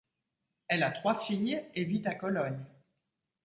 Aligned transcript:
Elle 0.67 0.81
a 0.81 0.89
trois 0.89 1.19
filles 1.19 1.61
et 1.75 1.83
vit 1.83 2.01
à 2.05 2.15
Cologne. 2.15 2.65